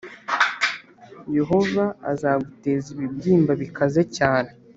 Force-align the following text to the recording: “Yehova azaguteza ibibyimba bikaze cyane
“Yehova 1.37 1.83
azaguteza 2.11 2.87
ibibyimba 2.95 3.51
bikaze 3.61 4.01
cyane 4.17 4.49